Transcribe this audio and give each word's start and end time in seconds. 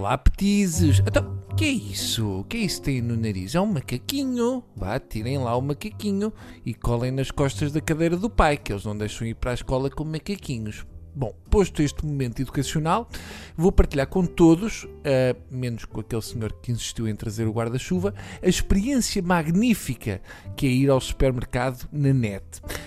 Olá, 0.00 0.16
petizes. 0.16 1.00
Então, 1.00 1.38
que 1.54 1.62
é 1.62 1.68
isso? 1.68 2.46
que 2.48 2.56
é 2.56 2.60
isso 2.60 2.80
que 2.80 2.86
tem 2.86 3.02
no 3.02 3.18
nariz? 3.18 3.54
É 3.54 3.60
um 3.60 3.66
macaquinho. 3.66 4.64
Vá, 4.74 4.98
tirem 4.98 5.36
lá 5.36 5.54
o 5.54 5.60
macaquinho 5.60 6.32
e 6.64 6.72
colhem 6.72 7.10
nas 7.10 7.30
costas 7.30 7.70
da 7.70 7.82
cadeira 7.82 8.16
do 8.16 8.30
pai, 8.30 8.56
que 8.56 8.72
eles 8.72 8.86
não 8.86 8.96
deixam 8.96 9.26
ir 9.26 9.34
para 9.34 9.50
a 9.50 9.54
escola 9.54 9.90
com 9.90 10.02
macaquinhos. 10.02 10.86
Bom, 11.14 11.34
posto 11.50 11.82
este 11.82 12.06
momento 12.06 12.40
educacional, 12.40 13.08
vou 13.56 13.72
partilhar 13.72 14.06
com 14.06 14.24
todos, 14.24 14.84
uh, 14.84 15.36
menos 15.50 15.84
com 15.84 16.00
aquele 16.00 16.22
senhor 16.22 16.52
que 16.62 16.70
insistiu 16.70 17.08
em 17.08 17.16
trazer 17.16 17.46
o 17.46 17.52
guarda-chuva, 17.52 18.14
a 18.40 18.48
experiência 18.48 19.20
magnífica 19.20 20.22
que 20.56 20.66
é 20.66 20.70
ir 20.70 20.88
ao 20.88 21.00
supermercado 21.00 21.88
na 21.92 22.12
net. 22.12 22.44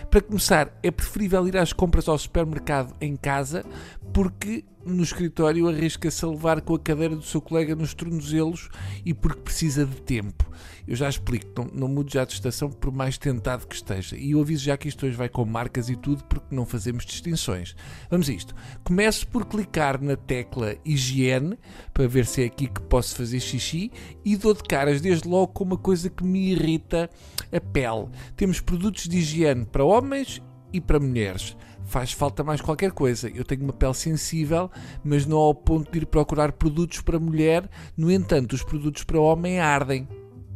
Para 0.10 0.22
começar, 0.22 0.80
é 0.82 0.90
preferível 0.90 1.48
ir 1.48 1.58
às 1.58 1.74
compras 1.74 2.08
ao 2.08 2.18
supermercado 2.18 2.96
em 3.02 3.16
casa, 3.16 3.66
porque 4.14 4.64
no 4.86 5.02
escritório 5.02 5.68
arrisca-se 5.68 6.24
a 6.24 6.28
levar 6.28 6.62
com 6.62 6.76
a 6.76 6.80
cadeira 6.80 7.16
do 7.16 7.24
seu 7.24 7.42
colega 7.42 7.76
nos 7.76 7.94
tornozelos 7.94 8.70
e 9.04 9.14
porque 9.14 9.42
precisa 9.42 9.86
de 9.86 10.02
tempo. 10.02 10.52
Eu 10.86 10.96
já 10.96 11.10
explico, 11.10 11.48
não, 11.58 11.72
não 11.74 11.88
mudo 11.88 12.12
já 12.12 12.26
de 12.26 12.34
estação 12.34 12.70
por 12.70 12.92
mais 12.92 13.18
tentado 13.18 13.66
que 13.66 13.76
esteja. 13.76 14.18
E 14.18 14.32
eu 14.32 14.42
aviso 14.42 14.66
já 14.66 14.78
que 14.78 14.88
isto 14.88 15.06
hoje 15.06 15.16
vai 15.16 15.30
com 15.30 15.46
marcas 15.46 15.90
e 15.90 15.96
tudo 15.96 16.24
porque 16.26 16.54
não 16.54 16.66
fazemos 16.66 17.06
distinções. 17.06 17.76
Vamos 18.12 18.30
a 18.30 18.34
isto. 18.34 18.54
Começo 18.84 19.28
por 19.28 19.46
clicar 19.46 20.02
na 20.02 20.16
tecla 20.16 20.76
higiene 20.86 21.58
para 21.94 22.08
ver 22.08 22.26
se 22.26 22.44
é 22.44 22.46
aqui 22.46 22.68
que 22.68 22.82
posso 22.82 23.16
fazer 23.16 23.40
xixi 23.40 23.92
e 24.24 24.36
dou 24.36 24.54
de 24.54 24.64
caras 24.64 25.02
desde 25.02 25.28
logo 25.28 25.54
com 25.54 25.64
uma 25.64 25.78
coisa 25.78 26.10
que 26.10 26.24
me 26.24 26.52
irrita 26.52 27.10
a 27.52 27.62
pele. 27.62 28.10
Temos 28.36 28.60
produtos 28.60 29.08
de 29.08 29.18
higiene 29.18 29.66
para 29.66 29.86
homens 29.86 30.42
e 30.74 30.82
para 30.82 31.00
mulheres 31.00 31.56
faz 31.86 32.12
falta 32.12 32.44
mais 32.44 32.62
qualquer 32.62 32.92
coisa. 32.92 33.30
Eu 33.30 33.44
tenho 33.44 33.64
uma 33.64 33.74
pele 33.74 33.94
sensível, 33.94 34.70
mas 35.04 35.26
não 35.26 35.38
ao 35.38 35.54
ponto 35.54 35.92
de 35.92 36.00
ir 36.00 36.06
procurar 36.06 36.52
produtos 36.52 37.02
para 37.02 37.20
mulher. 37.20 37.70
No 37.96 38.12
entanto, 38.12 38.54
os 38.54 38.64
produtos 38.64 39.04
para 39.04 39.20
homem 39.20 39.60
ardem. 39.60 40.08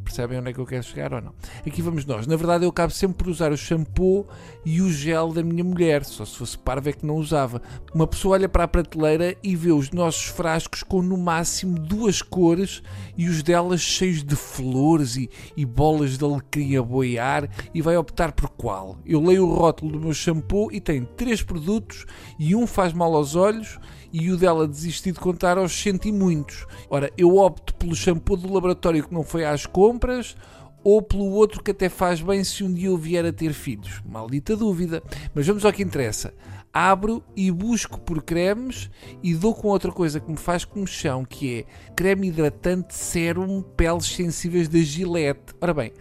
Percebem 0.08 0.40
onde 0.40 0.52
é 0.52 0.54
que 0.54 0.60
eu 0.60 0.66
quero 0.66 0.84
chegar 0.84 1.14
ou 1.14 1.22
não? 1.22 1.34
Aqui 1.66 1.82
vamos 1.82 2.06
nós. 2.06 2.26
Na 2.26 2.38
verdade, 2.38 2.64
eu 2.64 2.70
acabo 2.70 2.94
sempre 2.94 3.18
por 3.18 3.28
usar 3.28 3.52
o 3.52 3.58
shampoo 3.58 4.26
e 4.66 4.82
o 4.82 4.90
gel 4.90 5.34
da 5.34 5.44
minha 5.44 5.66
mulher. 5.66 6.06
Só 6.06 6.24
se 6.24 6.38
fosse 6.38 6.58
parva 6.58 6.92
é 6.92 6.94
que 6.94 7.06
não 7.06 7.18
usava. 7.18 7.62
Uma 7.94 8.08
pessoa 8.08 8.36
olha 8.36 8.48
para 8.48 8.64
a 8.64 8.68
prateleira 8.70 9.36
e 9.44 9.54
vê 9.54 9.74
os 9.74 9.92
nossos 9.92 10.24
frascos 10.24 10.82
com 10.82 11.02
no 11.02 11.18
máximo 11.18 11.78
duas 11.78 12.22
cores 12.22 12.82
e 13.18 13.28
os 13.28 13.44
delas 13.44 13.82
cheios 13.82 14.24
de 14.24 14.38
flores 14.38 15.18
e, 15.18 15.30
e 15.58 15.66
bolas 15.66 16.18
de 16.18 16.24
alecrim 16.24 16.78
a 16.78 16.82
boiar 16.82 17.50
e 17.74 17.82
vai 17.82 17.98
optar 17.98 18.32
por 18.32 18.50
qual? 18.52 18.98
Eu 19.06 19.22
leio 19.22 19.46
o 19.46 19.54
rótulo 19.54 19.92
do 19.92 20.00
meu 20.00 20.14
shampoo 20.14 20.72
e 20.72 20.80
tem 20.80 21.04
três 21.04 21.44
produtos 21.44 22.06
e 22.40 22.56
um 22.56 22.66
faz 22.66 22.94
mal 22.94 23.14
aos 23.14 23.36
olhos 23.36 23.78
e 24.12 24.32
o 24.32 24.38
dela 24.38 24.68
desisti 24.68 25.12
de 25.12 25.20
contar 25.20 25.58
aos 25.58 25.72
cento 25.72 26.08
e 26.08 26.12
muitos. 26.12 26.66
Ora, 26.90 27.12
eu 27.18 27.38
opto 27.38 27.74
pelo 27.76 27.96
shampoo 27.96 28.38
do 28.38 28.52
laboratório 28.52 29.04
que 29.04 29.14
não 29.14 29.24
foi 29.24 29.46
às 29.46 29.66
compras 29.66 30.36
ou 30.84 31.02
pelo 31.02 31.26
outro 31.32 31.62
que 31.62 31.72
até 31.72 31.90
faz 31.90 32.22
bem 32.22 32.44
se 32.44 32.64
um 32.64 32.74
dia 32.74 32.88
eu 32.88 32.98
vier 32.98 33.26
a 33.26 33.34
ter 33.34 33.54
filhos. 33.54 34.02
Maldita 34.06 34.56
dúvida. 34.56 35.04
Mas 35.34 35.46
vamos 35.46 35.66
ao 35.66 35.74
que 35.74 35.84
interessa. 35.84 36.34
Abro 36.72 37.24
e 37.36 37.50
busco 37.50 38.00
por 38.00 38.22
cremes 38.22 38.90
e 39.24 39.34
dou 39.34 39.54
com 39.54 39.68
outra 39.68 39.92
coisa 39.92 40.20
que 40.20 40.30
me 40.30 40.38
faz 40.38 40.64
comichão, 40.64 41.26
que 41.26 41.60
é 41.60 41.94
creme 41.96 42.28
hidratante 42.28 42.94
sérum 42.94 43.62
peles 43.62 44.06
sensíveis 44.06 44.68
da 44.68 44.80
Gillette. 44.80 45.56
Ora 45.60 45.74
bem, 45.74 45.92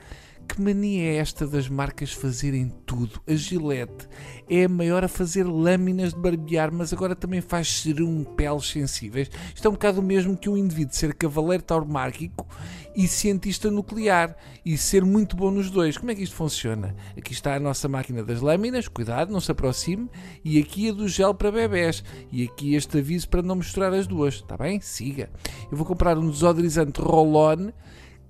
que 0.47 0.61
mania 0.61 1.13
é 1.13 1.17
esta 1.17 1.47
das 1.47 1.69
marcas 1.69 2.13
fazerem 2.13 2.73
tudo? 2.87 3.21
A 3.27 3.35
Gillette 3.35 4.09
é 4.49 4.65
a 4.65 4.69
maior 4.69 5.05
a 5.05 5.09
fazer 5.09 5.45
lâminas 5.45 6.15
de 6.15 6.21
barbear, 6.21 6.73
mas 6.73 6.93
agora 6.93 7.17
também 7.17 7.41
faz 7.41 7.83
serum 7.83 8.25
peles 8.25 8.69
sensíveis. 8.69 9.31
Isto 9.55 9.67
é 9.67 9.69
um 9.69 9.75
bocado 9.75 10.01
o 10.01 10.03
mesmo 10.03 10.37
que 10.37 10.49
um 10.49 10.57
indivíduo 10.57 10.95
ser 10.95 11.13
cavaleiro 11.15 11.63
tauromárquico 11.63 12.47
e 12.95 13.07
cientista 13.07 13.71
nuclear 13.71 14.37
e 14.65 14.79
ser 14.79 15.05
muito 15.05 15.37
bom 15.37 15.51
nos 15.51 15.71
dois. 15.71 15.99
Como 15.99 16.11
é 16.11 16.15
que 16.15 16.23
isto 16.23 16.37
funciona? 16.37 16.95
Aqui 17.17 17.33
está 17.33 17.55
a 17.55 17.61
nossa 17.61 17.89
máquina 17.89 18.23
das 18.23 18.41
lâminas, 18.41 18.89
cuidado, 18.89 19.33
não 19.33 19.41
se 19.41 19.51
aproxime, 19.51 20.09
e 20.45 20.59
aqui 20.59 20.89
a 20.89 20.93
do 20.93 21.09
gel 21.09 21.35
para 21.35 21.53
bebés, 21.53 22.03
e 22.33 22.45
aqui 22.45 22.75
este 22.75 22.99
aviso 22.99 23.29
para 23.29 23.43
não 23.43 23.57
misturar 23.57 23.93
as 23.93 24.07
duas, 24.07 24.35
está 24.37 24.57
bem? 24.57 24.81
Siga. 24.81 25.29
Eu 25.71 25.77
vou 25.77 25.87
comprar 25.87 26.17
um 26.17 26.31
desodorizante 26.31 27.01
roll-on, 27.01 27.73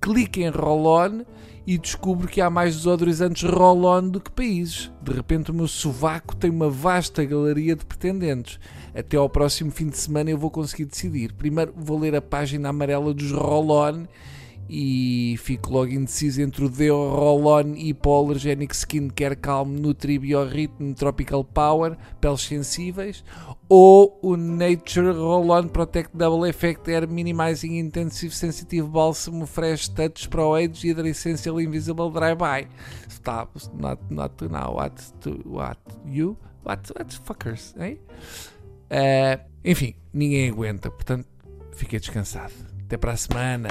clique 0.01 0.43
em 0.43 0.49
roll-on 0.51 1.25
e 1.67 1.77
descubro 1.77 2.29
que 2.29 2.41
há 2.41 2.49
mais 2.49 2.77
desodorizantes 2.77 3.43
roll-on 3.43 4.09
do 4.09 4.21
que 4.21 4.31
países. 4.31 4.93
De 5.03 5.13
repente 5.13 5.51
o 5.51 5.55
meu 5.55 5.67
sovaco 5.67 6.37
tem 6.37 6.49
uma 6.49 6.71
vasta 6.71 7.25
galeria 7.25 7.75
de 7.75 7.85
pretendentes. 7.85 8.61
Até 8.95 9.17
ao 9.17 9.29
próximo 9.29 9.71
fim 9.71 9.89
de 9.89 9.99
semana 9.99 10.31
eu 10.31 10.39
vou 10.39 10.51
conseguir 10.51 10.85
decidir. 10.85 11.33
Primeiro 11.33 11.75
vou 11.77 11.99
ler 11.99 12.15
a 12.15 12.23
página 12.23 12.69
amarela 12.69 13.13
dos 13.13 13.33
roll-on 13.33 14.07
e 14.69 15.37
fico 15.39 15.73
logo 15.73 15.93
indeciso 15.93 16.41
entre 16.43 16.65
o 16.65 16.69
Deo 16.69 17.09
Roll-On 17.09 17.75
Skincare 18.73 19.37
Calm 19.37 19.77
Nutri 19.77 20.19
Biorhythm 20.19 20.93
Tropical 20.93 21.45
Power, 21.45 21.97
peles 22.21 22.41
sensíveis, 22.43 23.25
ou 23.69 24.19
o 24.23 24.37
Nature 24.37 25.13
Roll-On 25.13 25.69
Protect 25.69 26.11
Double 26.15 26.49
Effect 26.49 26.89
Air 26.89 27.09
Minimizing 27.09 27.79
Intensive 27.79 28.35
Sensitive 28.35 28.89
Balsam 28.89 29.47
Fresh 29.47 29.89
Touch 29.91 30.29
Pro 30.29 30.57
Age 30.57 30.89
Hydra 30.89 31.09
Essential 31.09 31.61
Invisible 31.61 32.11
Dry 32.11 32.35
By. 32.35 32.69
Stop, 33.09 33.57
not, 33.75 34.01
not 34.11 34.37
to 34.37 34.49
now, 34.49 34.75
what 34.75 34.97
to, 35.21 35.31
what, 35.45 35.79
you, 36.05 36.37
what, 36.63 36.91
what 36.97 37.09
fuckers, 37.25 37.75
hein? 37.79 37.99
Uh, 38.91 39.37
enfim, 39.65 39.97
ninguém 40.13 40.49
aguenta, 40.51 40.91
portanto, 40.91 41.27
fiquei 41.73 41.99
descansado. 41.99 42.53
Até 42.85 42.97
para 42.97 43.13
a 43.13 43.17
semana. 43.17 43.69